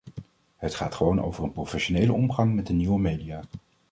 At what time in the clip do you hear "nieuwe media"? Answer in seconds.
2.73-3.41